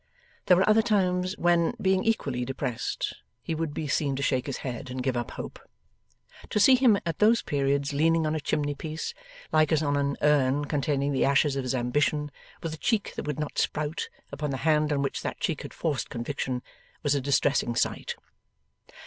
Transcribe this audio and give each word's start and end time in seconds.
There 0.47 0.57
were 0.57 0.67
other 0.67 0.81
times 0.81 1.37
when, 1.37 1.75
being 1.79 2.03
equally 2.03 2.43
depressed, 2.43 3.13
he 3.43 3.53
would 3.53 3.71
be 3.71 3.87
seen 3.87 4.15
to 4.15 4.23
shake 4.23 4.47
his 4.47 4.57
head, 4.65 4.89
and 4.89 5.03
give 5.03 5.15
up 5.15 5.29
hope. 5.29 5.59
To 6.49 6.59
see 6.59 6.73
him 6.73 6.97
at 7.05 7.19
those 7.19 7.43
periods 7.43 7.93
leaning 7.93 8.25
on 8.25 8.33
a 8.33 8.39
chimneypiece, 8.39 9.13
like 9.51 9.71
as 9.71 9.83
on 9.83 9.97
an 9.97 10.17
urn 10.23 10.65
containing 10.65 11.11
the 11.11 11.23
ashes 11.25 11.55
of 11.55 11.61
his 11.61 11.75
ambition, 11.75 12.31
with 12.63 12.71
the 12.71 12.79
cheek 12.79 13.13
that 13.15 13.27
would 13.27 13.37
not 13.37 13.59
sprout, 13.59 14.09
upon 14.31 14.49
the 14.49 14.57
hand 14.65 14.91
on 14.91 15.03
which 15.03 15.21
that 15.21 15.39
cheek 15.39 15.61
had 15.61 15.71
forced 15.71 16.09
conviction, 16.09 16.63
was 17.03 17.13
a 17.13 17.21
distressing 17.21 17.75
sight. 17.75 18.15